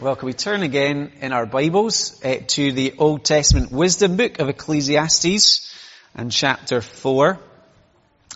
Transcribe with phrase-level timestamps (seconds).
[0.00, 4.38] Well, can we turn again in our Bibles uh, to the Old Testament wisdom book
[4.38, 5.76] of Ecclesiastes
[6.14, 7.38] and chapter 4.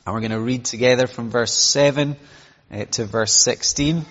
[0.04, 2.16] And we're going to read together from verse 7
[2.70, 4.04] uh, to verse 16.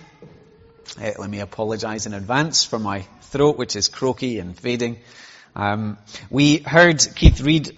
[0.99, 4.97] Uh, let me apologize in advance for my throat, which is croaky and fading.
[5.55, 5.99] Um,
[6.31, 7.77] we heard Keith read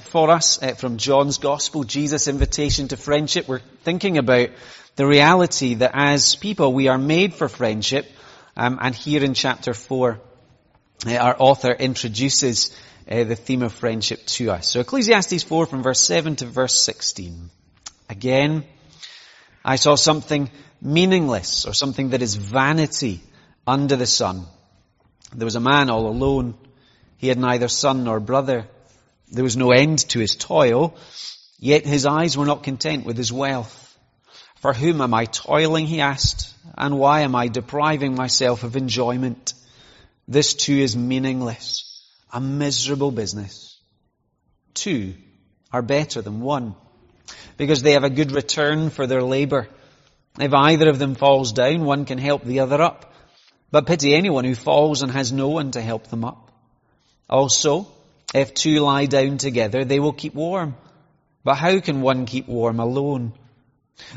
[0.00, 3.46] for us from John's Gospel, Jesus' invitation to friendship.
[3.46, 4.48] We're thinking about
[4.96, 8.06] the reality that as people we are made for friendship,
[8.56, 10.20] um, and here in chapter 4,
[11.06, 12.76] uh, our author introduces
[13.10, 14.68] uh, the theme of friendship to us.
[14.68, 17.50] So Ecclesiastes 4 from verse 7 to verse 16.
[18.08, 18.64] Again,
[19.64, 23.22] I saw something meaningless or something that is vanity
[23.66, 24.46] under the sun.
[25.34, 26.54] There was a man all alone.
[27.16, 28.66] He had neither son nor brother.
[29.30, 30.94] There was no end to his toil,
[31.58, 33.91] yet his eyes were not content with his wealth.
[34.62, 39.54] For whom am I toiling, he asked, and why am I depriving myself of enjoyment?
[40.28, 42.00] This too is meaningless,
[42.32, 43.76] a miserable business.
[44.72, 45.14] Two
[45.72, 46.76] are better than one,
[47.56, 49.68] because they have a good return for their labor.
[50.38, 53.12] If either of them falls down, one can help the other up.
[53.72, 56.52] But pity anyone who falls and has no one to help them up.
[57.28, 57.88] Also,
[58.32, 60.76] if two lie down together, they will keep warm.
[61.42, 63.32] But how can one keep warm alone?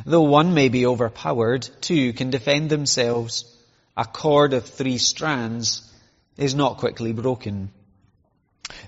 [0.06, 3.46] Though one may be overpowered, two can defend themselves.
[3.98, 5.82] A cord of three strands
[6.38, 7.72] is not quickly broken.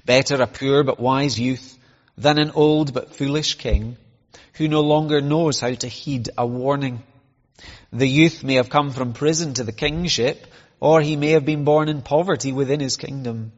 [0.06, 1.78] Better a poor but wise youth
[2.18, 3.98] than an old but foolish king
[4.54, 7.04] who no longer knows how to heed a warning.
[7.94, 10.48] The youth may have come from prison to the kingship,
[10.80, 13.52] or he may have been born in poverty within his kingdom.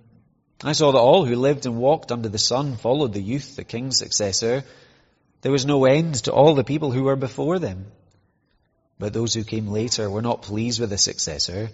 [0.63, 3.63] I saw that all who lived and walked under the sun followed the youth, the
[3.63, 4.65] king's successor,
[5.41, 7.85] there was no end to all the people who were before them.
[8.97, 11.69] But those who came later were not pleased with the successor.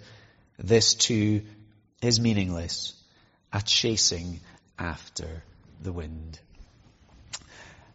[0.58, 1.42] This too
[2.00, 2.94] is meaningless,
[3.52, 4.40] a chasing
[4.78, 5.42] after
[5.82, 6.38] the wind.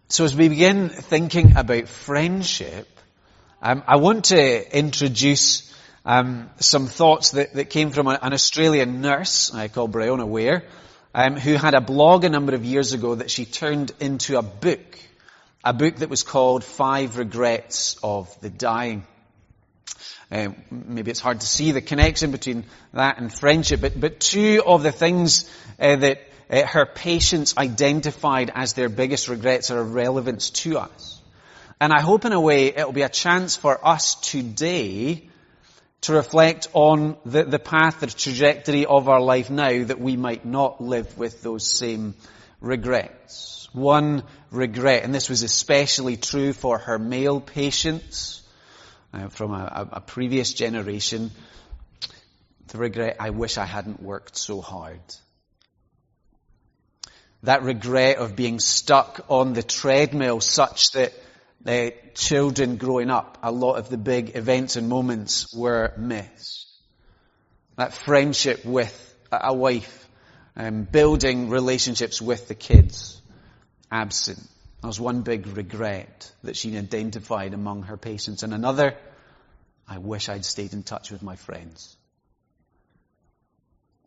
[0.09, 2.87] So as we begin thinking about friendship,
[3.61, 5.73] um, I want to introduce
[6.03, 10.65] um, some thoughts that, that, came from an Australian nurse I call Bronnie Ware,
[11.13, 14.41] um, who had a blog a number of years ago that she turned into a
[14.41, 14.99] book
[15.63, 19.05] a book that was called Five Regrets of the Dying.
[20.31, 22.63] Uh, maybe it's hard to see the connection between
[22.93, 25.49] that and friendship, but, but two of the things
[25.79, 31.21] uh, that uh, her patients identified as their biggest regrets are of relevance to us.
[31.79, 35.29] And I hope in a way it'll be a chance for us today
[36.01, 40.45] to reflect on the, the path, the trajectory of our life now that we might
[40.45, 42.15] not live with those same
[42.61, 48.41] regrets one regret, and this was especially true for her male patients
[49.13, 51.31] uh, from a, a, previous generation,
[52.67, 54.99] the regret, I wish I hadn't worked so hard.
[57.43, 61.13] That regret of being stuck on the treadmill such that
[61.61, 66.67] the children growing up, a lot of the big events and moments were missed.
[67.77, 70.07] That friendship with a wife,
[70.55, 73.20] um, building relationships with the kids
[73.91, 74.39] absent.
[74.81, 78.41] That was one big regret that she identified among her patients.
[78.43, 78.95] And another,
[79.87, 81.95] I wish I'd stayed in touch with my friends.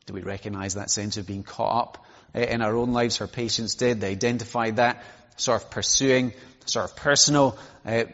[0.06, 3.18] Do we recognize that sense of being caught up in our own lives?
[3.18, 4.00] Her patients did.
[4.00, 5.02] They identified that,
[5.36, 6.32] sort of pursuing
[6.66, 8.04] sort of personal uh,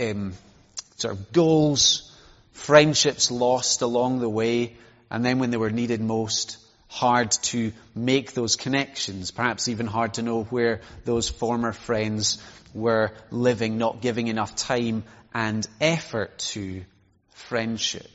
[0.00, 0.32] um,
[0.96, 2.16] sort of goals,
[2.52, 4.76] friendships lost along the way,
[5.10, 10.14] and then when they were needed most, hard to make those connections, perhaps even hard
[10.14, 12.42] to know where those former friends
[12.74, 15.04] were living, not giving enough time
[15.34, 16.84] and effort to
[17.30, 18.06] friendship.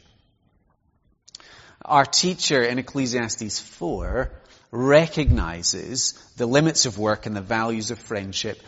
[1.86, 4.32] Our teacher in Ecclesiastes 4
[4.72, 8.60] recognizes the limits of work and the values of friendship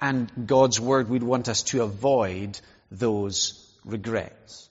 [0.00, 2.60] and God's word would want us to avoid
[2.90, 4.68] those regrets.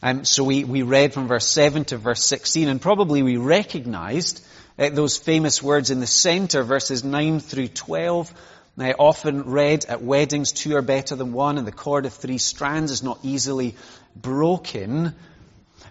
[0.00, 4.44] Um, so we, we read from verse 7 to verse 16 and probably we recognized
[4.78, 8.32] uh, those famous words in the center, verses 9 through 12.
[8.78, 12.38] Uh, often read at weddings, two are better than one and the cord of three
[12.38, 13.74] strands is not easily
[14.14, 15.14] broken.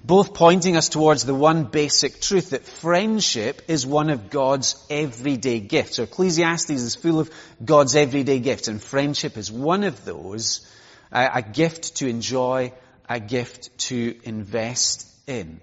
[0.05, 5.59] Both pointing us towards the one basic truth that friendship is one of God's everyday
[5.59, 5.97] gifts.
[5.97, 7.29] So Ecclesiastes is full of
[7.63, 10.65] God's everyday gifts and friendship is one of those,
[11.11, 12.71] uh, a gift to enjoy
[13.09, 15.59] a gift to invest in.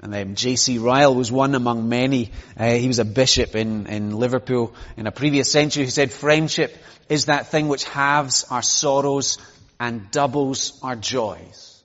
[0.00, 0.78] And then J.C.
[0.78, 2.32] Ryle was one among many.
[2.56, 6.76] Uh, he was a bishop in, in Liverpool in a previous century who said friendship
[7.08, 9.38] is that thing which halves our sorrows
[9.80, 11.82] and doubles our joys.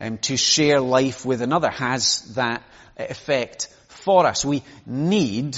[0.00, 2.62] um, to share life with another has that
[2.96, 4.44] effect for us.
[4.44, 5.56] We need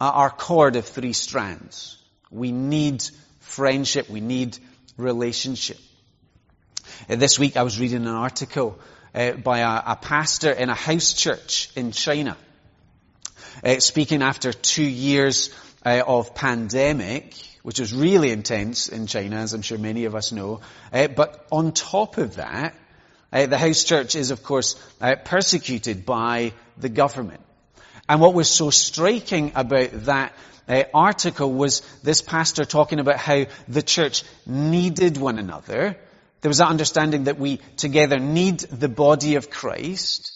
[0.00, 1.96] our cord of three strands.
[2.30, 3.04] We need
[3.40, 4.10] friendship.
[4.10, 4.58] We need
[4.96, 5.78] relationship.
[7.08, 8.78] Uh, this week I was reading an article
[9.14, 12.36] uh, by a, a, pastor in a house church in China,
[13.64, 15.50] uh, speaking after two years
[15.84, 20.32] uh, of pandemic, which was really intense in China, as I'm sure many of us
[20.32, 20.60] know.
[20.92, 22.74] Uh, but on top of that,
[23.32, 24.76] uh, the house church is, of course,
[25.24, 27.40] persecuted by the government.
[28.08, 30.34] And what was so striking about that
[30.68, 35.96] uh, article was this pastor talking about how the church needed one another.
[36.42, 40.32] There was that understanding that we together need the body of Christ.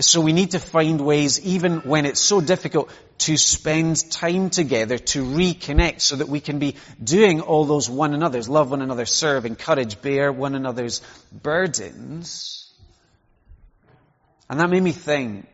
[0.00, 4.98] So we need to find ways, even when it's so difficult, to spend time together
[4.98, 9.06] to reconnect so that we can be doing all those one another's, love one another,
[9.06, 11.00] serve, encourage, bear one another's
[11.32, 12.72] burdens.
[14.50, 15.46] And that made me think,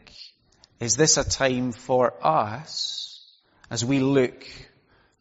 [0.81, 3.23] is this a time for us,
[3.71, 4.47] as we look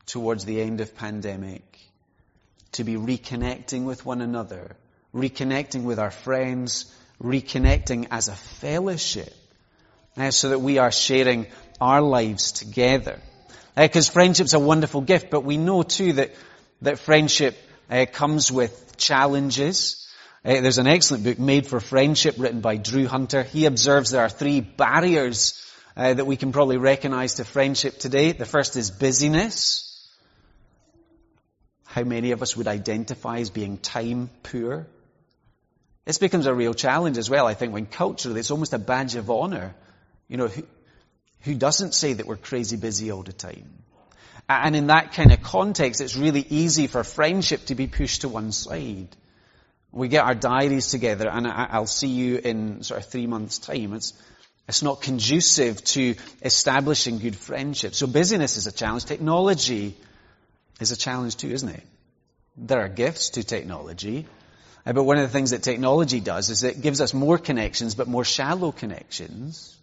[0.05, 1.69] towards the end of pandemic,
[2.74, 4.75] to be reconnecting with one another,
[5.13, 9.33] reconnecting with our friends, reconnecting as a fellowship,
[10.18, 11.48] uh, so that we are sharing
[11.81, 13.19] our lives together.
[13.75, 16.33] Because uh, friendship's a wonderful gift, but we know too that,
[16.81, 17.57] that friendship
[17.89, 20.07] uh, comes with challenges.
[20.44, 23.44] Uh, there's an excellent book, Made for Friendship, written by Drew Hunter.
[23.44, 25.56] He observes there are three barriers
[25.95, 28.31] that we can probably recognize to friendship today.
[28.31, 29.88] The first is busyness.
[31.89, 34.86] How many of us would identify as being time poor?
[36.06, 39.15] This becomes a real challenge as well, I think, when culturally it's almost a badge
[39.15, 39.74] of honor.
[40.27, 40.62] You know, who,
[41.41, 43.74] who doesn't say that we're crazy busy all the time?
[44.47, 48.30] And in that kind of context, it's really easy for friendship to be pushed to
[48.30, 49.07] one side.
[49.91, 53.94] We get our diaries together and I'll see you in sort of three months time.
[53.94, 54.13] It's,
[54.68, 56.13] it's not conducive to
[56.44, 57.95] establishing good friendship.
[57.95, 59.06] So busyness is a challenge.
[59.06, 59.97] Technology
[60.79, 61.83] is a challenge too, isn't it?
[62.57, 64.27] There are gifts to technology.
[64.85, 67.95] Uh, but one of the things that technology does is it gives us more connections,
[67.95, 69.75] but more shallow connections.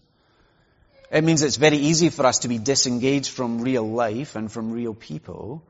[1.10, 4.72] It means it's very easy for us to be disengaged from real life and from
[4.72, 5.62] real people.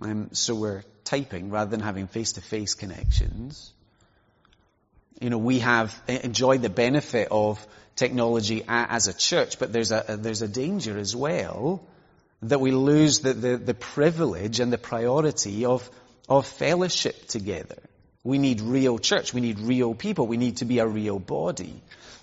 [0.00, 3.72] Um, so we're typing rather than having face-to-face connections.
[5.20, 7.64] You know, we have enjoyed the benefit of
[7.94, 11.84] technology as a church, but there's a, there's a danger as well
[12.48, 15.88] that we lose the, the, the privilege and the priority of,
[16.28, 17.78] of fellowship together.
[18.22, 19.34] We need real church.
[19.34, 20.26] We need real people.
[20.26, 21.74] We need to be a real body.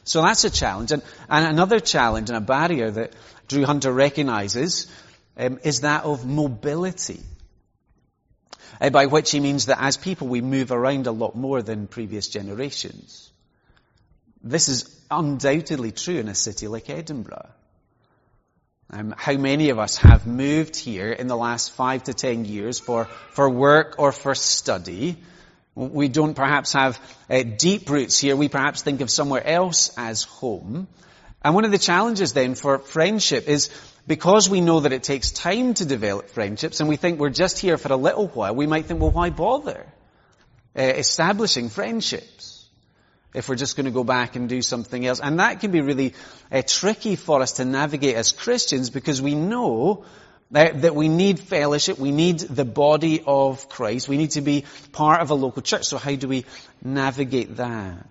[0.03, 0.91] So that's a challenge.
[0.91, 3.13] And, and another challenge and a barrier that
[3.47, 4.87] Drew Hunter recognizes
[5.37, 7.19] um, is that of mobility.
[8.79, 11.87] Uh, by which he means that as people we move around a lot more than
[11.87, 13.31] previous generations.
[14.43, 17.49] This is undoubtedly true in a city like Edinburgh.
[18.93, 22.77] Um, how many of us have moved here in the last five to ten years
[22.77, 25.15] for, for work or for study?
[25.75, 26.99] We don't perhaps have
[27.29, 28.35] uh, deep roots here.
[28.35, 30.89] We perhaps think of somewhere else as home.
[31.41, 33.69] And one of the challenges then for friendship is
[34.07, 37.59] because we know that it takes time to develop friendships and we think we're just
[37.59, 39.85] here for a little while, we might think, well, why bother
[40.77, 42.50] uh, establishing friendships?
[43.33, 45.19] If we're just going to go back and do something else.
[45.19, 46.13] And that can be really
[46.51, 50.05] uh, tricky for us to navigate as Christians because we know
[50.51, 54.65] that, that we need fellowship, we need the body of Christ, we need to be
[54.91, 55.85] part of a local church.
[55.85, 56.45] So how do we
[56.83, 58.07] navigate that?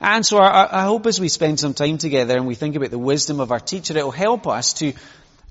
[0.00, 2.90] And so I, I hope as we spend some time together and we think about
[2.90, 4.92] the wisdom of our teacher, it will help us to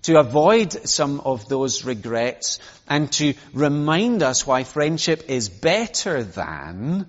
[0.04, 7.08] to avoid some of those regrets and to remind us why friendship is better than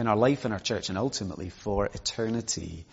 [0.00, 2.86] in our life in our church and ultimately for eternity,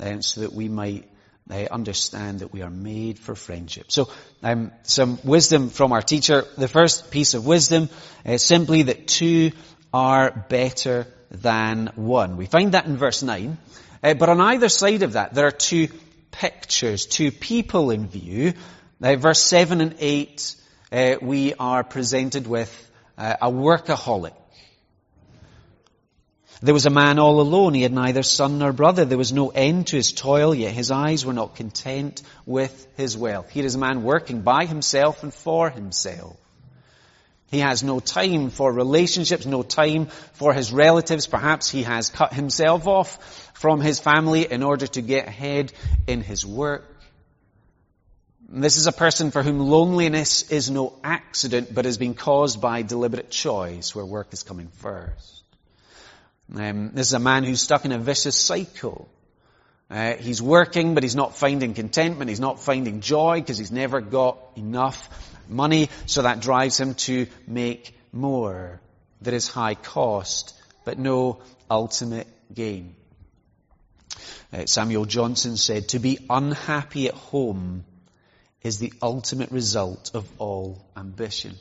[0.00, 1.08] uh, so that we might
[1.50, 3.92] uh, understand that we are made for friendship.
[3.92, 4.08] So,
[4.42, 6.44] um, some wisdom from our teacher.
[6.56, 7.90] The first piece of wisdom
[8.24, 9.52] is simply that two
[9.92, 12.38] are better than one.
[12.38, 13.58] We find that in verse 9.
[14.02, 15.88] Uh, but on either side of that, there are two
[16.30, 18.54] pictures, two people in view.
[19.02, 20.56] Uh, verse 7 and 8,
[20.92, 22.72] uh, we are presented with
[23.18, 24.34] uh, a workaholic
[26.62, 27.74] there was a man all alone.
[27.74, 29.04] He had neither son nor brother.
[29.04, 33.16] There was no end to his toil, yet his eyes were not content with his
[33.16, 33.50] wealth.
[33.50, 36.36] Here is a man working by himself and for himself.
[37.50, 41.28] He has no time for relationships, no time for his relatives.
[41.28, 45.72] Perhaps he has cut himself off from his family in order to get ahead
[46.08, 46.90] in his work.
[48.48, 52.82] This is a person for whom loneliness is no accident, but has been caused by
[52.82, 55.43] deliberate choice, where work is coming first.
[56.52, 59.08] Um, this is a man who's stuck in a vicious cycle.
[59.90, 62.28] Uh, he's working, but he's not finding contentment.
[62.28, 65.08] He's not finding joy because he's never got enough
[65.48, 65.90] money.
[66.06, 68.80] So that drives him to make more.
[69.20, 72.96] There is high cost, but no ultimate gain.
[74.52, 77.84] Uh, Samuel Johnson said, to be unhappy at home
[78.62, 81.54] is the ultimate result of all ambition.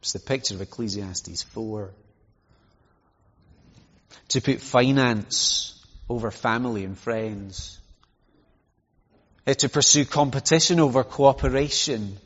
[0.00, 1.92] It's the picture of Ecclesiastes 4.
[4.28, 7.78] To put finance over family and friends.
[9.46, 12.16] Uh, to pursue competition over cooperation.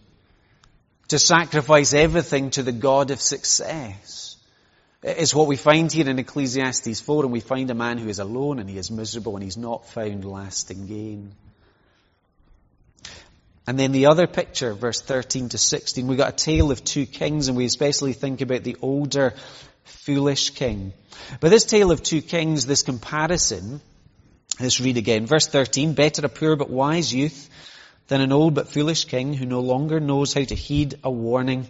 [1.09, 4.37] To sacrifice everything to the God of success.
[5.03, 8.19] It's what we find here in Ecclesiastes 4 and we find a man who is
[8.19, 11.33] alone and he is miserable and he's not found lasting gain.
[13.67, 17.07] And then the other picture, verse 13 to 16, we got a tale of two
[17.07, 19.33] kings and we especially think about the older
[19.91, 20.93] foolish king.
[21.41, 23.81] But this tale of two kings, this comparison,
[24.59, 25.27] let's read again.
[25.27, 27.49] Verse 13, better a poor but wise youth
[28.09, 31.69] than an old but foolish king who no longer knows how to heed a warning.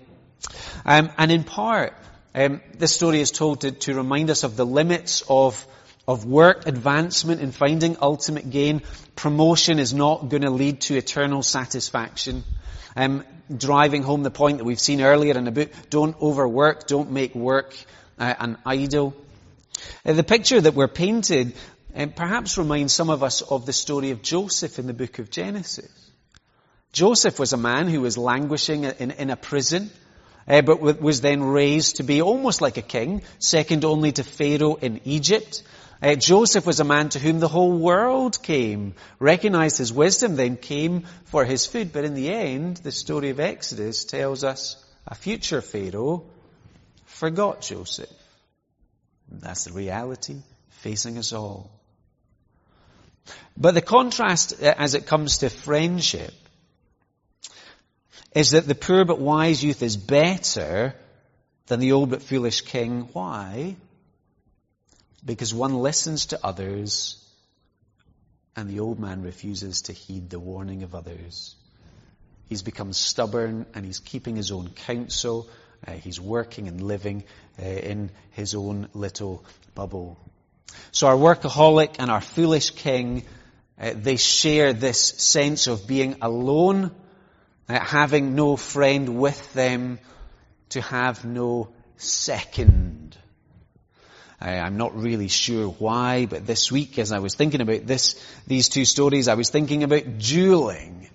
[0.85, 1.95] Um, and in part,
[2.35, 5.67] um, this story is told to, to remind us of the limits of
[6.09, 8.83] of work, advancement, and finding ultimate gain.
[9.15, 12.43] Promotion is not going to lead to eternal satisfaction.
[12.97, 13.23] Um,
[13.55, 17.35] driving home the point that we've seen earlier in the book, don't overwork, don't make
[17.35, 17.77] work
[18.21, 19.17] uh, an idol.
[20.05, 21.55] Uh, the picture that we're painted
[21.97, 25.31] uh, perhaps reminds some of us of the story of Joseph in the book of
[25.31, 25.91] Genesis.
[26.93, 29.91] Joseph was a man who was languishing in, in a prison,
[30.47, 34.75] uh, but was then raised to be almost like a king, second only to Pharaoh
[34.75, 35.63] in Egypt.
[36.03, 40.57] Uh, Joseph was a man to whom the whole world came, recognized his wisdom, then
[40.57, 41.93] came for his food.
[41.93, 46.25] But in the end, the story of Exodus tells us a future Pharaoh
[47.11, 48.11] forgot Joseph.
[49.31, 50.37] That's the reality
[50.69, 51.71] facing us all.
[53.57, 56.35] But the contrast uh, as it comes to friendship
[58.35, 60.95] is that the poor but wise youth is better
[61.67, 63.09] than the old but foolish king.
[63.13, 63.77] Why?
[65.25, 67.17] Because one listens to others
[68.57, 71.55] and the old man refuses to heed the warning of others.
[72.49, 75.49] He's become stubborn and he's keeping his own counsel.
[75.87, 77.25] Uh, he's working and living
[77.61, 79.45] uh, in his own little
[79.75, 80.19] bubble.
[80.93, 83.25] So our workaholic and our foolish king,
[83.81, 86.91] uh, they share this sense of being alone,
[87.69, 89.99] uh, having no friend with them,
[90.71, 93.17] to have no second.
[94.41, 98.15] I'm not really sure why, but this week as I was thinking about this,
[98.47, 101.10] these two stories, I was thinking about dueling.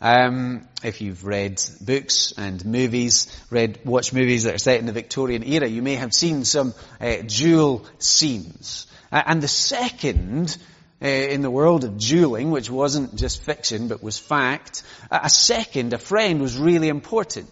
[0.00, 4.92] Um, if you've read books and movies, read, watch movies that are set in the
[4.92, 8.86] Victorian era, you may have seen some uh, duel scenes.
[9.10, 10.56] Uh, and the second
[11.02, 15.92] uh, in the world of dueling, which wasn't just fiction but was fact, a second,
[15.92, 17.48] a friend, was really important.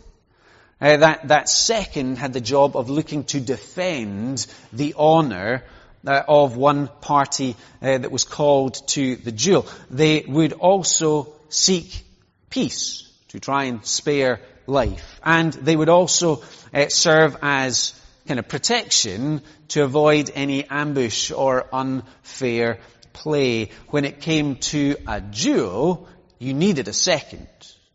[0.80, 5.64] Uh, that, that second had the job of looking to defend the honour
[6.06, 9.66] uh, of one party uh, that was called to the duel.
[9.90, 12.05] They would also seek
[12.50, 15.20] peace to try and spare life.
[15.24, 17.94] And they would also uh, serve as
[18.26, 22.78] kind of protection to avoid any ambush or unfair
[23.12, 23.70] play.
[23.88, 27.48] When it came to a duel, you needed a second.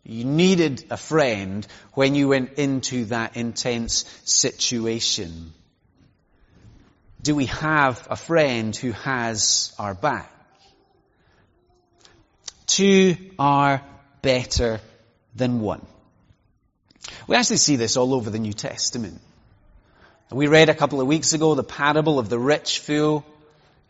[0.04, 5.54] You needed a friend when you went into that intense situation.
[7.22, 10.32] Do we have a friend who has our back?
[12.66, 13.84] Two are
[14.22, 14.80] better
[15.36, 15.86] than one.
[17.28, 19.20] We actually see this all over the New Testament.
[20.32, 23.26] We read a couple of weeks ago the parable of the rich fool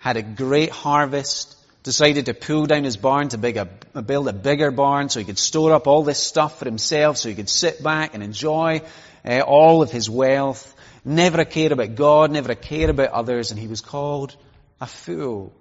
[0.02, 5.10] had a great harvest, decided to pull down his barn to build a bigger barn
[5.10, 8.16] so he could store up all this stuff for himself so he could sit back
[8.16, 8.82] and enjoy
[9.24, 10.76] uh, all of his wealth.
[11.06, 14.36] Never a care about God, never a care about others, and he was called
[14.80, 15.54] a fool.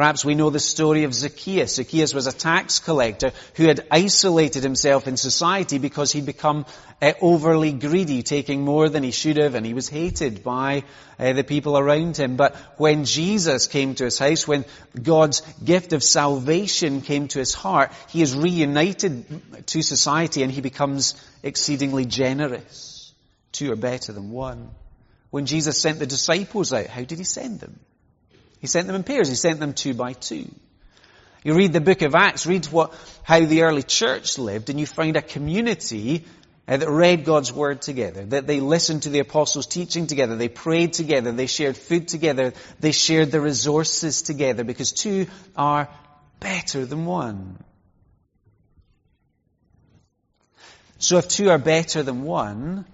[0.00, 1.74] Perhaps we know the story of Zacchaeus.
[1.74, 6.64] Zacchaeus was a tax collector who had isolated himself in society because he'd become
[7.02, 10.84] uh, overly greedy, taking more than he should have, and he was hated by
[11.18, 12.36] uh, the people around him.
[12.36, 14.64] But when Jesus came to his house, when
[15.02, 20.62] God's gift of salvation came to his heart, he is reunited to society and he
[20.62, 23.12] becomes exceedingly generous.
[23.52, 24.70] Two are better than one.
[25.28, 27.78] When Jesus sent the disciples out, how did he send them?
[28.60, 29.28] He sent them in pairs.
[29.28, 30.50] He sent them two by two.
[31.42, 34.86] You read the book of Acts, read what, how the early church lived, and you
[34.86, 36.26] find a community
[36.68, 40.48] uh, that read God's Word together, that they listened to the apostles' teaching together, they
[40.48, 45.26] prayed together, they shared food together, they shared the resources together, because two
[45.56, 45.88] are
[46.40, 47.58] better than one.
[50.98, 52.84] So if two are better than one,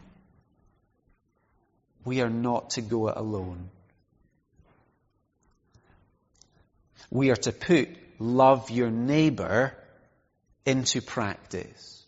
[2.05, 3.71] we are not to go it alone.
[7.11, 9.77] We are to put love your neighbor
[10.65, 12.05] into practice.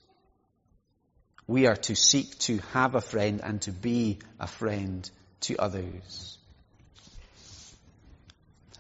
[1.46, 5.08] We are to seek to have a friend and to be a friend
[5.42, 6.38] to others.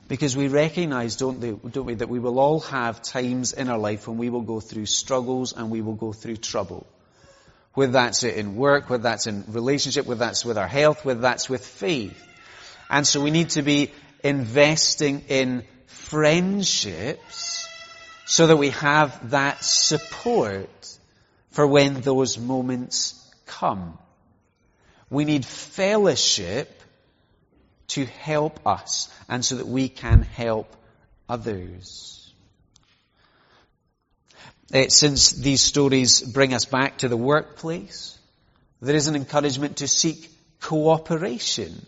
[0.08, 3.78] Because we recognize, don't, they, don't we, that we will all have times in our
[3.78, 6.86] life when we will go through struggles and we will go through trouble.
[7.74, 11.48] Whether that's in work, whether that's in relationship, whether that's with our health, whether that's
[11.48, 12.18] with faith.
[12.90, 13.92] And so we need to be
[14.24, 17.68] investing in friendships
[18.26, 20.98] so that we have that support
[21.50, 23.14] for when those moments
[23.46, 23.98] come.
[25.10, 26.70] We need fellowship
[27.88, 30.74] to help us and so that we can help
[31.28, 32.32] others.
[34.70, 38.18] Since these stories bring us back to the workplace,
[38.82, 40.30] there is an encouragement to seek
[40.60, 41.86] cooperation,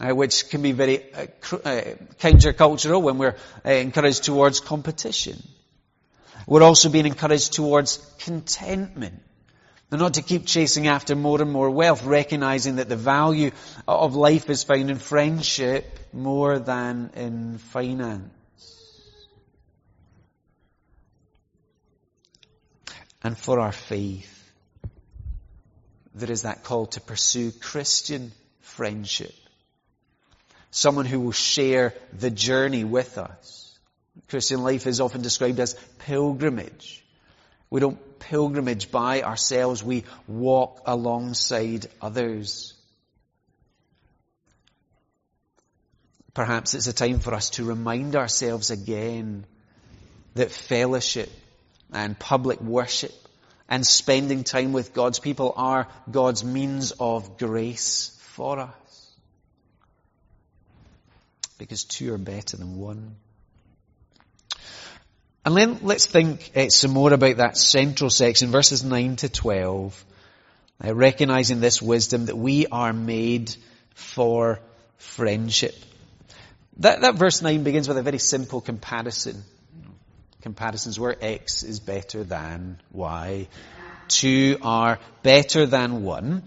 [0.00, 1.82] uh, which can be very uh, uh
[2.18, 5.42] countercultural when we're uh, encouraged towards competition.
[6.46, 9.22] We're also being encouraged towards contentment.
[9.90, 13.52] And not to keep chasing after more and more wealth, recognizing that the value
[13.86, 18.32] of life is found in friendship more than in finance.
[23.26, 24.32] and for our faith.
[26.14, 29.34] There is that call to pursue Christian friendship.
[30.70, 33.78] Someone who will share the journey with us.
[34.28, 37.04] Christian life is often described as pilgrimage.
[37.70, 42.74] We don't pilgrimage by ourselves, we walk alongside others.
[46.34, 49.46] Perhaps it's a time for us to remind ourselves again
[50.34, 51.30] that fellowship
[51.92, 53.14] and public worship
[53.68, 58.85] and spending time with God's people are God's means of grace for us.
[61.58, 63.16] Because two are better than one.
[65.44, 70.04] And then let's think uh, some more about that central section, verses 9 to 12.
[70.84, 73.54] Uh, recognizing this wisdom that we are made
[73.94, 74.60] for
[74.98, 75.74] friendship.
[76.78, 79.42] That, that verse 9 begins with a very simple comparison
[80.46, 83.48] comparisons where X is better than Y.
[84.08, 86.42] Two are better than one.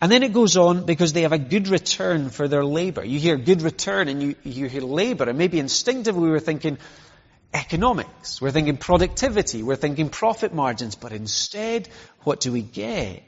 [0.00, 3.04] And then it goes on because they have a good return for their labor.
[3.04, 6.78] You hear good return and you, you hear labor and maybe instinctively we were thinking
[7.52, 8.40] economics.
[8.40, 9.62] We're thinking productivity.
[9.62, 10.94] We're thinking profit margins.
[10.94, 11.88] But instead,
[12.22, 13.24] what do we get?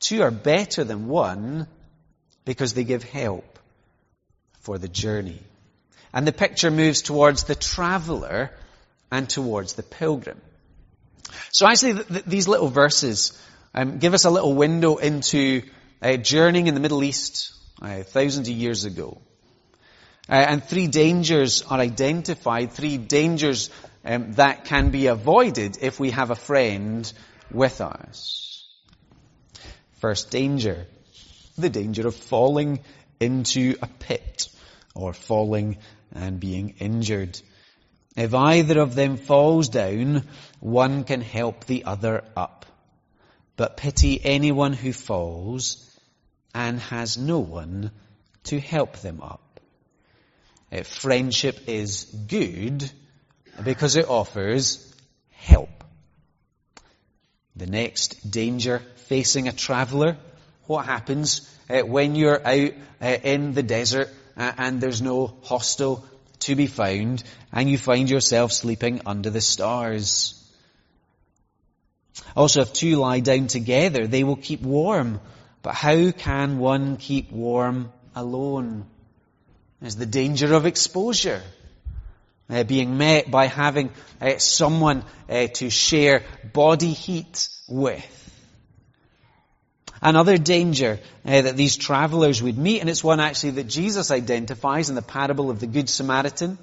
[0.00, 1.66] Two are better than one
[2.44, 3.58] because they give help
[4.60, 5.42] for the journey.
[6.12, 8.50] And the picture moves towards the traveler
[9.10, 10.40] and towards the pilgrim.
[11.50, 13.32] So actually, th- th- these little verses
[13.74, 15.62] um, give us a little window into
[16.02, 19.18] uh, journeying in the Middle East uh, thousands of years ago.
[20.28, 23.70] Uh, and three dangers are identified, three dangers
[24.04, 27.10] um, that can be avoided if we have a friend
[27.50, 28.66] with us.
[30.00, 30.86] First danger,
[31.56, 32.80] the danger of falling
[33.20, 34.48] into a pit
[34.94, 35.78] or falling
[36.14, 37.40] and being injured.
[38.18, 40.24] If either of them falls down,
[40.58, 42.66] one can help the other up.
[43.54, 45.88] But pity anyone who falls
[46.52, 47.92] and has no one
[48.44, 49.60] to help them up.
[50.72, 52.90] If friendship is good
[53.62, 54.92] because it offers
[55.30, 55.84] help.
[57.54, 60.16] The next danger facing a traveller,
[60.66, 66.04] what happens uh, when you're out uh, in the desert uh, and there's no hostel
[66.40, 67.22] to be found,
[67.52, 70.34] and you find yourself sleeping under the stars.
[72.36, 75.20] Also, if two lie down together, they will keep warm.
[75.62, 78.86] But how can one keep warm alone?
[79.80, 81.42] There's the danger of exposure.
[82.50, 83.90] Uh, being met by having
[84.22, 86.22] uh, someone uh, to share
[86.54, 88.17] body heat with.
[90.00, 94.88] Another danger uh, that these travelers would meet, and it's one actually that Jesus identifies
[94.88, 96.58] in the parable of the Good Samaritan.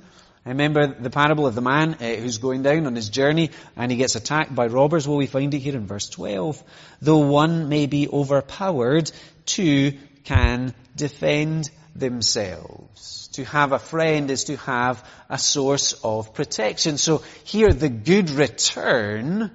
[0.46, 3.92] I Remember the parable of the man uh, who's going down on his journey and
[3.92, 5.08] he gets attacked by robbers?
[5.08, 6.64] Well, we find it here in verse 12.
[7.02, 9.12] Though one may be overpowered,
[9.48, 9.94] two
[10.24, 13.30] can defend themselves.
[13.34, 16.98] To have a friend is to have a source of protection.
[16.98, 19.52] So here the good return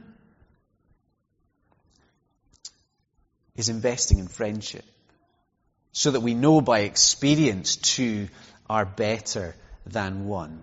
[3.60, 4.84] is investing in friendship.
[5.92, 8.28] So that we know by experience two
[8.68, 9.54] are better
[9.86, 10.62] than one.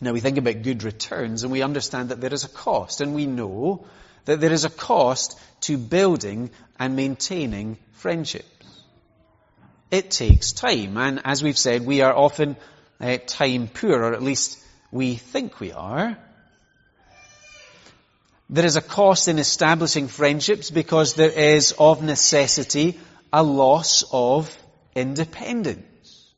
[0.00, 3.14] Now we think about good returns and we understand that there is a cost and
[3.14, 3.86] we know
[4.24, 8.48] that there is a cost to building and maintaining friendships.
[9.90, 12.56] It takes time and as we've said we are often
[13.00, 14.58] uh, time poor or at least
[14.90, 16.16] we think we are.
[18.52, 23.00] There is a cost in establishing friendships because there is of necessity
[23.32, 24.54] a loss of
[24.94, 26.34] independence.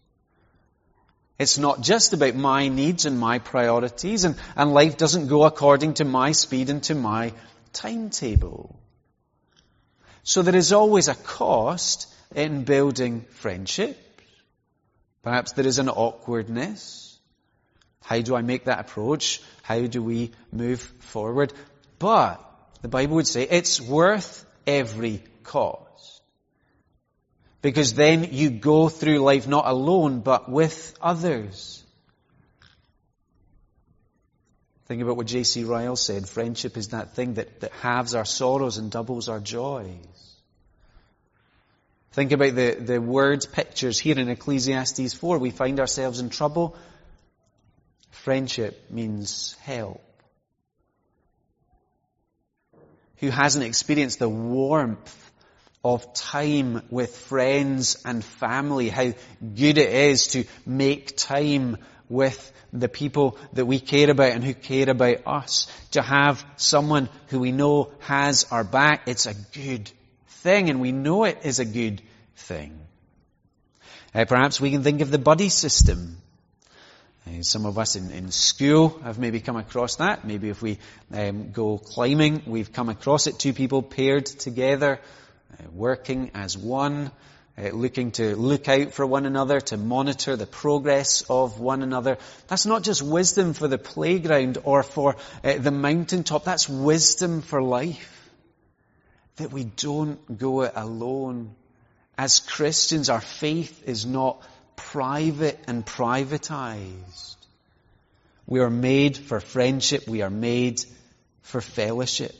[1.40, 5.94] It's not just about my needs and my priorities and, and life doesn't go according
[5.94, 7.32] to my speed and to my
[7.72, 8.78] timetable.
[10.22, 13.98] So there is always a cost in building friendships.
[15.24, 17.18] Perhaps there is an awkwardness.
[18.04, 19.42] How do I make that approach?
[19.62, 21.52] How do we move forward?
[21.98, 22.40] But
[22.82, 26.22] the Bible would say it's worth every cost.
[27.62, 31.82] Because then you go through life not alone, but with others.
[34.86, 35.64] Think about what J.C.
[35.64, 36.28] Ryle said.
[36.28, 39.96] Friendship is that thing that, that halves our sorrows and doubles our joys.
[42.12, 45.38] Think about the, the words, pictures here in Ecclesiastes 4.
[45.38, 46.76] We find ourselves in trouble.
[48.10, 50.00] Friendship means help.
[53.18, 55.32] Who hasn't experienced the warmth
[55.84, 61.76] of time with friends and family, how good it is to make time
[62.08, 65.66] with the people that we care about and who care about us.
[65.92, 69.90] To have someone who we know has our back, it's a good
[70.28, 72.02] thing and we know it is a good
[72.36, 72.78] thing.
[74.14, 76.18] Uh, perhaps we can think of the buddy system
[77.40, 80.26] some of us in, in school have maybe come across that.
[80.26, 80.78] Maybe if we
[81.12, 83.38] um, go climbing, we've come across it.
[83.38, 85.00] Two people paired together,
[85.52, 87.10] uh, working as one,
[87.56, 92.18] uh, looking to look out for one another, to monitor the progress of one another.
[92.48, 96.44] That's not just wisdom for the playground or for uh, the mountaintop.
[96.44, 98.10] That's wisdom for life.
[99.36, 101.54] That we don't go it alone.
[102.18, 104.42] As Christians, our faith is not
[104.76, 107.36] private and privatized.
[108.46, 110.06] We are made for friendship.
[110.06, 110.84] We are made
[111.42, 112.34] for fellowship.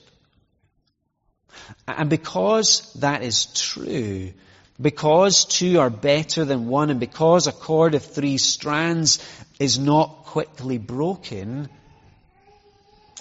[1.87, 4.33] And because that is true,
[4.81, 9.25] because two are better than one, and because a cord of three strands
[9.59, 11.69] is not quickly broken,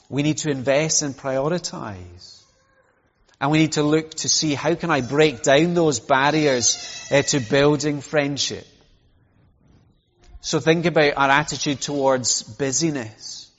[0.10, 2.42] we need to invest and prioritize.
[3.40, 6.78] And we need to look to see how can I break down those barriers
[7.12, 8.66] uh, to building friendship.
[10.46, 13.50] So think about our attitude towards busyness.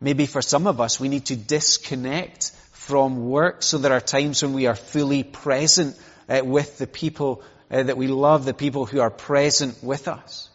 [0.00, 4.40] Maybe for some of us, we need to disconnect from work so there are times
[4.40, 5.98] when we are fully present
[6.28, 10.48] uh, with the people uh, that we love, the people who are present with us.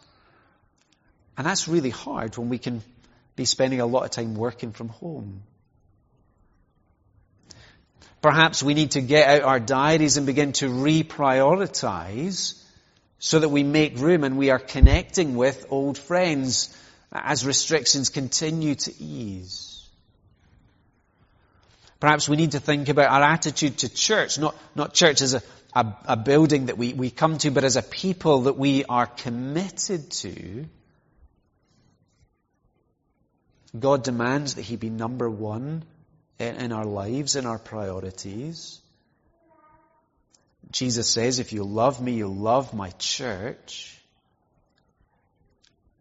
[1.36, 2.80] And that's really hard when we can
[3.36, 5.42] be spending a lot of time working from home.
[8.22, 12.64] Perhaps we need to get out our diaries and begin to reprioritize
[13.18, 16.74] so that we make room and we are connecting with old friends
[17.12, 19.86] as restrictions continue to ease.
[22.00, 25.42] Perhaps we need to think about our attitude to church, not, not church as a,
[25.74, 29.06] a, a building that we, we come to, but as a people that we are
[29.06, 30.66] committed to.
[33.78, 35.84] God demands that He be number one
[36.38, 38.80] in, in our lives, in our priorities.
[40.70, 43.94] Jesus says, if you love me, you love my church.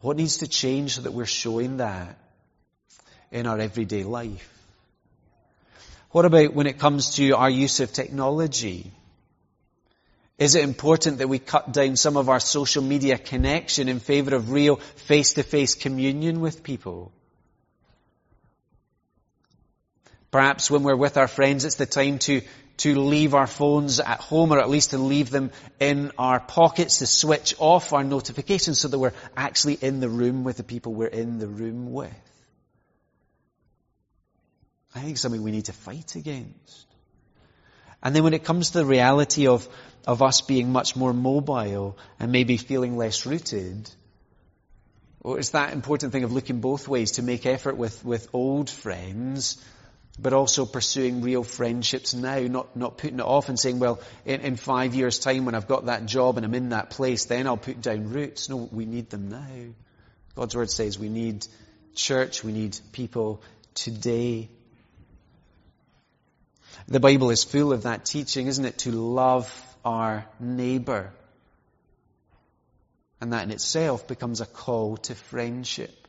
[0.02, 2.18] What needs to change so that we're showing that
[3.32, 4.54] in our everyday life?
[6.12, 8.92] What about when it comes to our use of technology?
[10.38, 14.36] Is it important that we cut down some of our social media connection in favor
[14.36, 17.12] of real face-to-face communion with people?
[20.30, 22.42] Perhaps when we're with our friends, it's the time to
[22.78, 27.00] to leave our phones at home or at least to leave them in our pockets
[27.00, 30.94] to switch off our notifications so that we're actually in the room with the people
[30.94, 32.12] we're in the room with.
[34.94, 36.86] I think something we need to fight against.
[38.02, 39.68] And then when it comes to the reality of,
[40.06, 43.90] of us being much more mobile and maybe feeling less rooted,
[45.24, 48.70] well, it's that important thing of looking both ways to make effort with, with old
[48.70, 49.64] friends
[50.20, 54.42] but also pursuing real friendships now, not, not putting it off and saying, well, in,
[54.42, 57.46] in five years time when I've got that job and I'm in that place, then
[57.46, 58.50] I'll put down roots.
[58.50, 59.74] No, we need them now.
[60.36, 61.46] God's word says we need
[61.94, 63.44] church, we need people
[63.76, 64.50] today.
[66.88, 68.80] The Bible is full of that teaching, isn't it?
[68.80, 69.52] To love
[69.84, 71.12] our neighbor.
[73.20, 76.07] And that in itself becomes a call to friendship.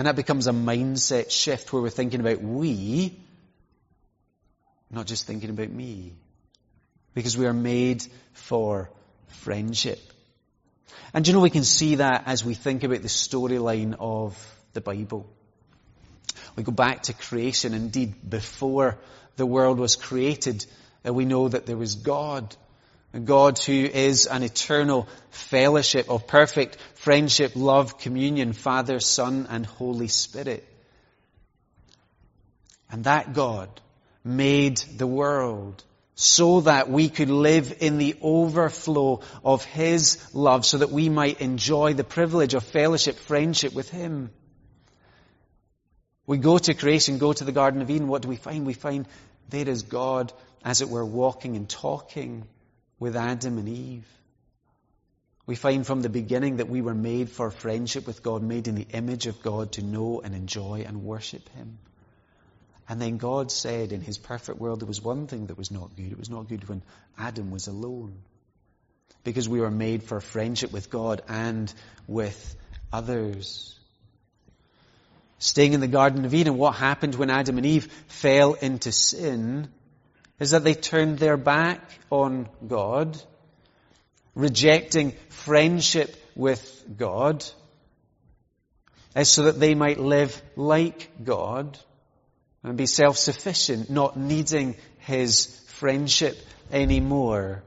[0.00, 3.20] And that becomes a mindset shift where we're thinking about we,
[4.90, 6.14] not just thinking about me.
[7.12, 8.90] Because we are made for
[9.26, 10.00] friendship.
[11.12, 14.38] And you know, we can see that as we think about the storyline of
[14.72, 15.28] the Bible.
[16.56, 17.74] We go back to creation.
[17.74, 18.96] Indeed, before
[19.36, 20.64] the world was created,
[21.06, 22.56] uh, we know that there was God.
[23.18, 30.08] God who is an eternal fellowship of perfect friendship, love, communion, Father, Son, and Holy
[30.08, 30.66] Spirit.
[32.90, 33.68] And that God
[34.22, 35.82] made the world
[36.14, 41.40] so that we could live in the overflow of His love so that we might
[41.40, 44.30] enjoy the privilege of fellowship, friendship with Him.
[46.26, 48.66] We go to creation, go to the Garden of Eden, what do we find?
[48.66, 49.06] We find
[49.48, 50.32] there is God,
[50.64, 52.46] as it were, walking and talking
[53.00, 54.06] with Adam and Eve.
[55.46, 58.76] We find from the beginning that we were made for friendship with God, made in
[58.76, 61.78] the image of God to know and enjoy and worship Him.
[62.90, 65.94] And then God said in his perfect world there was one thing that was not
[65.94, 66.10] good.
[66.10, 66.82] It was not good when
[67.16, 68.16] Adam was alone.
[69.22, 71.72] Because we were made for friendship with God and
[72.08, 72.56] with
[72.92, 73.78] others.
[75.38, 79.68] Staying in the Garden of Eden, what happened when Adam and Eve fell into sin
[80.40, 83.22] is that they turned their back on God,
[84.34, 87.44] rejecting friendship with God,
[89.22, 91.78] so that they might live like God
[92.62, 96.38] and be self-sufficient, not needing his friendship
[96.70, 97.62] anymore.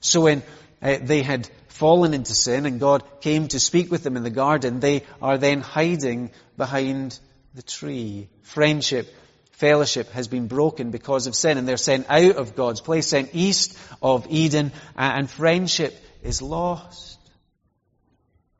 [0.00, 0.42] So when
[0.82, 4.30] uh, they had fallen into sin and God came to speak with them in the
[4.30, 7.18] garden, they are then hiding behind
[7.54, 8.28] the tree.
[8.42, 9.12] Friendship,
[9.56, 13.30] fellowship has been broken because of sin and they're sent out of God's place, sent
[13.34, 17.18] east of Eden, and friendship is lost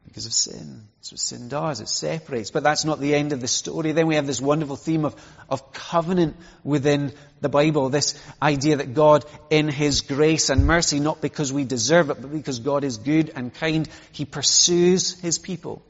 [0.07, 0.81] because of sin.
[0.97, 1.81] That's what sin does.
[1.81, 2.51] It separates.
[2.51, 3.93] But that's not the end of the story.
[3.93, 5.15] Then we have this wonderful theme of,
[5.51, 7.91] of covenant within the Bible.
[7.91, 12.33] This idea that God, in His grace and mercy, not because we deserve it, but
[12.33, 15.83] because God is good and kind, He pursues His people.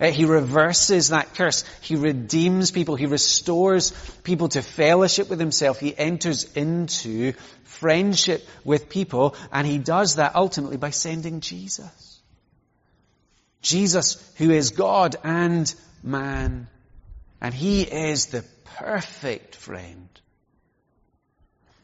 [0.00, 1.64] Uh, he reverses that curse.
[1.80, 2.96] He redeems people.
[2.96, 3.92] He restores
[4.24, 5.78] people to fellowship with himself.
[5.78, 7.32] He enters into
[7.64, 12.20] friendship with people and he does that ultimately by sending Jesus.
[13.62, 16.68] Jesus, who is God and man.
[17.40, 20.08] And he is the perfect friend.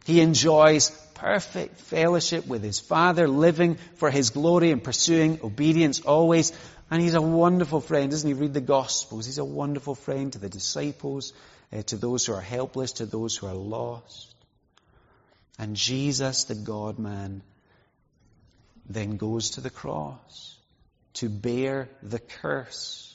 [0.05, 6.53] He enjoys perfect fellowship with his Father, living for his glory and pursuing obedience always.
[6.91, 8.35] And he's a wonderful friend, isn't he?
[8.35, 9.27] Read the Gospels.
[9.27, 11.33] He's a wonderful friend to the disciples,
[11.73, 14.35] uh, to those who are helpless, to those who are lost.
[15.59, 17.43] And Jesus, the God man,
[18.89, 20.57] then goes to the cross
[21.15, 23.15] to bear the curse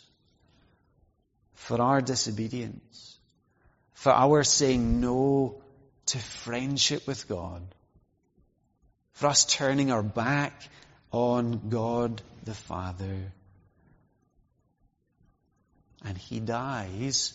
[1.56, 3.18] for our disobedience,
[3.94, 5.62] for our saying no
[6.08, 7.64] to friendship with God,
[9.14, 10.54] for us turning our back
[11.12, 13.32] on God the Father.
[16.06, 17.34] And He dies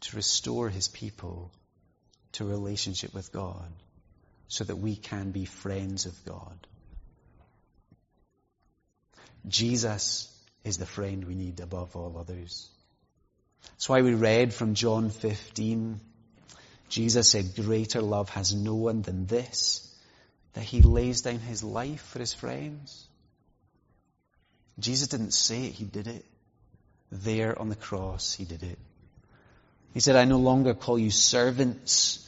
[0.00, 1.52] to restore His people
[2.32, 3.70] to relationship with God
[4.48, 6.66] so that we can be friends of God.
[9.46, 10.28] Jesus
[10.64, 12.68] is the friend we need above all others.
[13.64, 16.00] That's why we read from John 15.
[16.88, 19.88] Jesus said, greater love has no one than this,
[20.52, 23.06] that he lays down his life for his friends.
[24.78, 26.24] Jesus didn't say it, he did it.
[27.12, 28.78] There on the cross, he did it.
[29.92, 32.26] He said, I no longer call you servants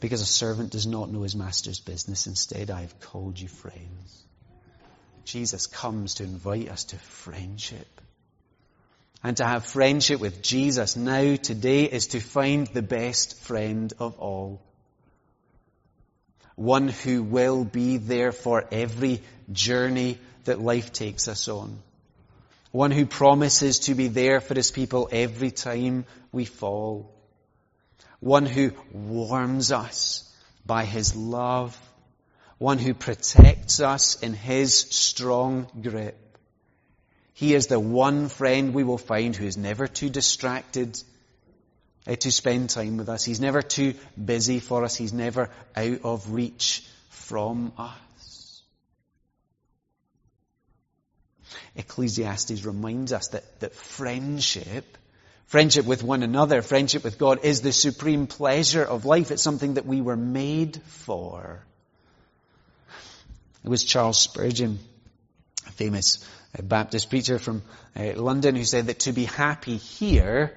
[0.00, 2.26] because a servant does not know his master's business.
[2.26, 4.24] Instead, I have called you friends.
[5.24, 7.86] Jesus comes to invite us to friendship.
[9.22, 14.18] And to have friendship with Jesus now, today, is to find the best friend of
[14.18, 14.60] all.
[16.56, 21.78] One who will be there for every journey that life takes us on.
[22.72, 27.12] One who promises to be there for his people every time we fall.
[28.20, 30.32] One who warms us
[30.64, 31.78] by his love
[32.60, 36.36] one who protects us in his strong grip.
[37.32, 41.02] He is the one friend we will find who is never too distracted
[42.06, 43.24] uh, to spend time with us.
[43.24, 44.94] He's never too busy for us.
[44.94, 47.96] He's never out of reach from us.
[51.76, 54.96] Ecclesiastes reminds us that, that friendship,
[55.50, 59.32] Friendship with one another, friendship with God is the supreme pleasure of life.
[59.32, 61.64] It's something that we were made for.
[63.64, 64.78] It was Charles Spurgeon,
[65.66, 66.24] a famous
[66.56, 67.64] uh, Baptist preacher from
[67.96, 70.56] uh, London, who said that to be happy here,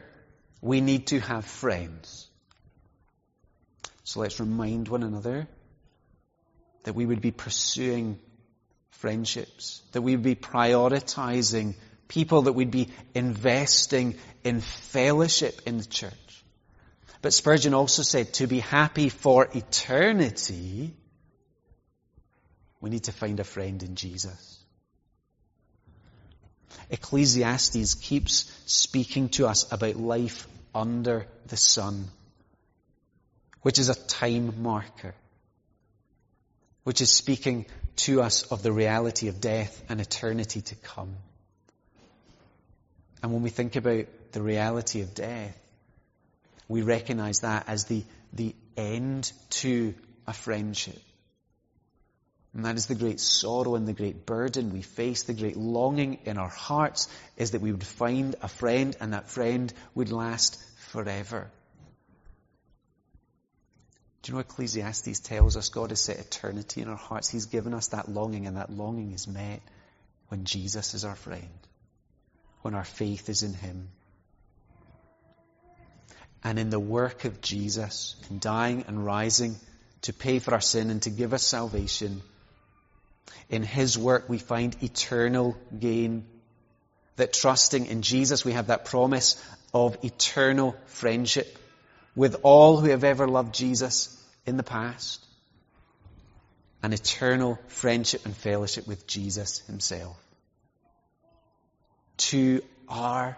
[0.62, 2.30] we need to have friends.
[4.04, 5.48] So let's remind one another
[6.84, 8.20] that we would be pursuing
[9.00, 11.76] friendships, that we would be prioritizing
[12.08, 16.44] people, that we'd be investing in fellowship in the church.
[17.22, 20.94] But Spurgeon also said to be happy for eternity,
[22.82, 24.60] we need to find a friend in Jesus.
[26.90, 32.10] Ecclesiastes keeps speaking to us about life under the sun,
[33.62, 35.16] which is a time marker,
[36.84, 37.66] which is speaking
[37.96, 41.16] to us of the reality of death and eternity to come.
[43.22, 45.58] And when we think about the reality of death,
[46.68, 49.94] we recognize that as the, the end to
[50.28, 51.00] a friendship.
[52.54, 56.20] And that is the great sorrow and the great burden we face, the great longing
[56.26, 60.62] in our hearts is that we would find a friend and that friend would last
[60.92, 61.50] forever.
[64.24, 67.28] Do you know Ecclesiastes tells us God has set eternity in our hearts?
[67.28, 69.62] He's given us that longing and that longing is met
[70.30, 71.50] when Jesus is our friend,
[72.62, 73.90] when our faith is in Him.
[76.42, 79.58] And in the work of Jesus, in dying and rising
[80.04, 82.22] to pay for our sin and to give us salvation,
[83.50, 86.26] in His work we find eternal gain.
[87.18, 89.36] That trusting in Jesus we have that promise
[89.74, 91.60] of eternal friendship
[92.16, 95.26] with all who have ever loved Jesus in the past.
[96.82, 100.18] An eternal friendship and fellowship with Jesus Himself.
[102.18, 103.38] Two are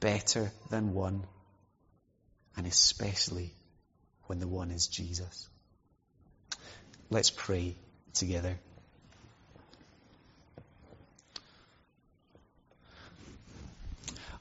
[0.00, 1.22] better than one,
[2.56, 3.50] and especially
[4.26, 5.48] when the one is Jesus.
[7.10, 7.76] Let's pray
[8.14, 8.58] together.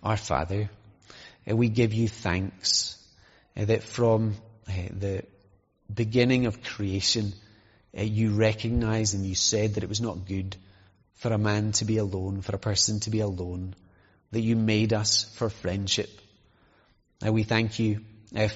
[0.02, 0.70] Our Father,
[1.50, 2.99] uh, we give you thanks
[3.66, 4.36] that from
[4.68, 5.24] uh, the
[5.94, 7.34] beginning of creation,
[7.94, 10.56] you recognized and you said that it was not good
[11.16, 13.76] for a man to be alone, for a person to be alone,
[14.32, 16.10] that you made us for friendship.
[17.22, 18.02] And we thank you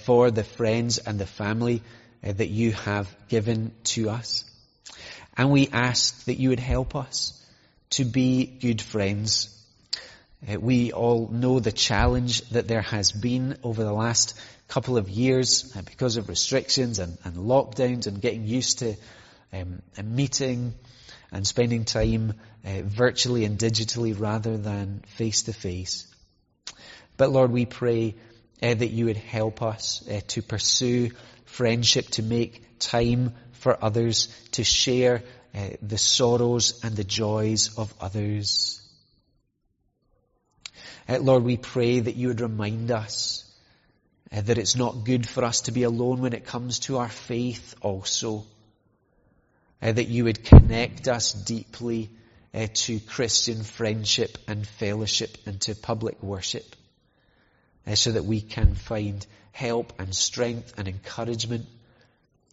[0.04, 1.82] for the friends and the family
[2.22, 4.46] that you have given to us.
[5.36, 7.44] And we ask that you would help us
[7.92, 9.63] to be good friends uh,
[10.60, 15.72] we all know the challenge that there has been over the last couple of years
[15.76, 18.96] uh, because of restrictions and, and, lockdowns and getting used to
[19.54, 20.74] um, meeting
[21.32, 22.34] and spending time
[22.66, 26.08] uh, virtually and digitally rather than face to face.
[27.18, 28.16] But Lord, we pray
[28.62, 31.12] uh, that you would help us uh, to pursue
[31.46, 35.24] friendship, to make time for others, to share
[35.56, 38.83] uh, the sorrows and the joys of others.
[41.08, 43.44] Uh, Lord, we pray that you would remind us
[44.32, 47.10] uh, that it's not good for us to be alone when it comes to our
[47.10, 48.46] faith also.
[49.82, 52.10] Uh, that you would connect us deeply
[52.74, 56.76] to Christian friendship and fellowship and to public worship
[57.96, 61.66] so that we can find help and strength and encouragement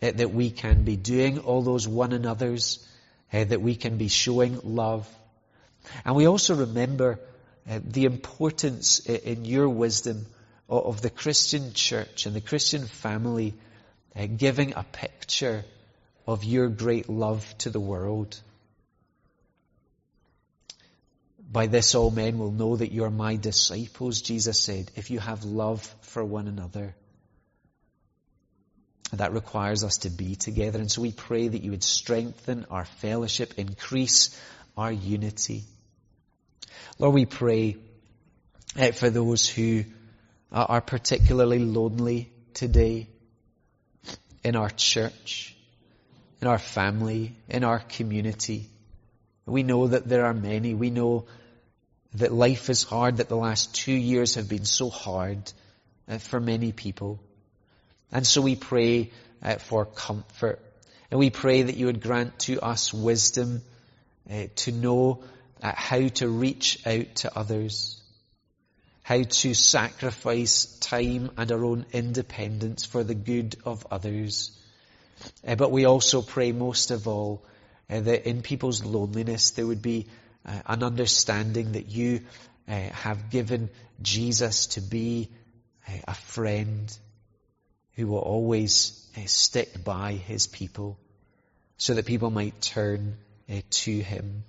[0.00, 2.84] that we can be doing all those one another's
[3.30, 5.06] that we can be showing love.
[6.04, 7.20] And we also remember
[7.68, 10.26] uh, the importance in your wisdom
[10.68, 13.54] of the Christian church and the Christian family
[14.16, 15.64] uh, giving a picture
[16.26, 18.40] of your great love to the world.
[21.50, 25.18] By this all men will know that you are my disciples, Jesus said, if you
[25.18, 26.94] have love for one another.
[29.12, 30.78] That requires us to be together.
[30.78, 34.40] And so we pray that you would strengthen our fellowship, increase
[34.76, 35.64] our unity.
[36.98, 37.76] Lord, we pray
[38.78, 39.84] uh, for those who
[40.52, 43.08] are particularly lonely today
[44.42, 45.56] in our church,
[46.40, 48.68] in our family, in our community.
[49.46, 50.74] We know that there are many.
[50.74, 51.26] We know
[52.14, 55.52] that life is hard, that the last two years have been so hard
[56.08, 57.20] uh, for many people.
[58.12, 59.10] And so we pray
[59.42, 60.60] uh, for comfort.
[61.10, 63.62] And we pray that you would grant to us wisdom
[64.30, 65.22] uh, to know
[65.62, 68.00] at how to reach out to others,
[69.02, 74.56] how to sacrifice time and our own independence for the good of others.
[75.46, 77.44] Uh, but we also pray most of all
[77.90, 80.06] uh, that in people's loneliness there would be
[80.46, 82.20] uh, an understanding that you
[82.66, 83.68] have given
[84.00, 85.28] Jesus to be
[86.06, 86.96] a friend
[87.96, 90.96] who will always stick by his people
[91.78, 93.16] so that people might turn
[93.70, 94.44] to him.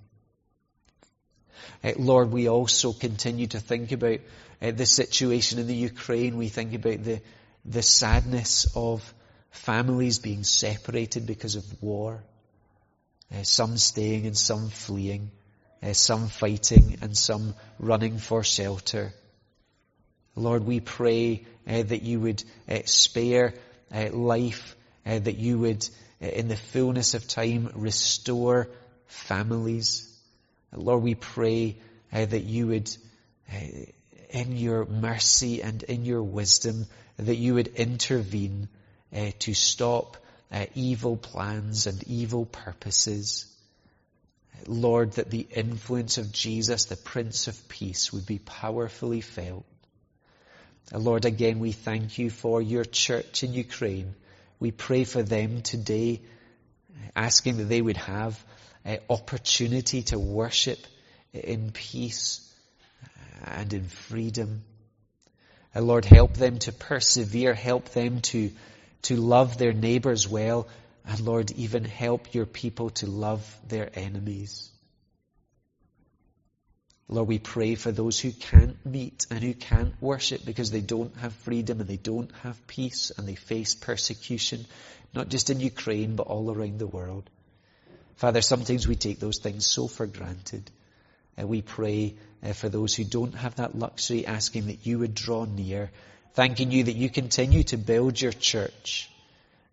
[1.84, 4.20] Uh, Lord, we also continue to think about
[4.62, 6.38] uh, the situation in the Ukraine.
[6.38, 7.22] We think about the,
[7.66, 9.14] the sadness of
[9.52, 12.24] families being separated because of war.
[13.34, 15.32] Uh, some staying and some fleeing.
[15.94, 19.14] Some fighting and some running for shelter.
[20.36, 23.56] Lord, we pray uh, that you would uh, spare
[23.94, 25.90] uh, life, that you would,
[26.20, 28.70] in the fullness of time, restore
[29.08, 30.08] families.
[30.74, 31.78] Lord, we pray
[32.12, 32.96] eh, that you would,
[33.50, 33.86] eh,
[34.30, 36.86] in your mercy and in your wisdom,
[37.18, 38.70] that you would intervene
[39.12, 40.18] eh, to stop
[40.76, 43.46] evil plans and evil purposes.
[44.68, 49.66] Lord, that the influence of Jesus, the Prince of Peace, would be powerfully felt.
[50.94, 54.14] Lord, again, we thank you for your church in Ukraine.
[54.60, 56.22] We pray for them today,
[57.16, 58.44] asking that they would have
[58.86, 60.80] uh, opportunity to worship
[61.34, 62.48] in peace
[63.46, 64.64] and in freedom.
[65.76, 68.52] Uh, Lord, help them to persevere, help them to,
[69.04, 70.68] to love their neighbors well,
[71.06, 74.70] and Lord, even help your people to love their enemies.
[77.12, 81.16] Lord, we pray for those who can't meet and who can't worship because they don't
[81.18, 84.66] have freedom and they don't have peace and they face persecution,
[85.14, 87.30] not just in Ukraine, but all around the world.
[88.16, 90.72] Father, sometimes we take those things so for granted.
[91.38, 95.46] We pray uh, for those who don't have that luxury, asking that you would draw
[95.46, 95.92] near,
[96.34, 99.10] thanking you that you continue to build your church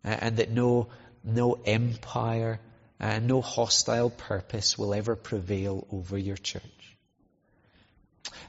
[0.05, 0.89] uh, and that no
[1.25, 2.59] no empire,
[2.99, 6.78] and no hostile purpose will ever prevail over your church.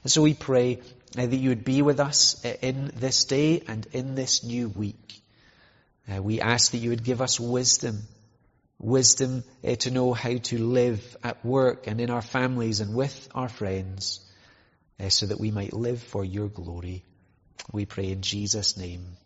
[0.02, 0.80] And so we pray
[1.16, 4.68] uh, that you would be with us uh, in this day and in this new
[4.68, 5.22] week.
[6.10, 8.02] Uh, we ask that you would give us wisdom,
[8.78, 13.28] wisdom uh, to know how to live at work and in our families and with
[13.34, 14.20] our friends,
[14.98, 17.04] uh, so that we might live for your glory.
[17.72, 19.16] We pray in Jesus' name.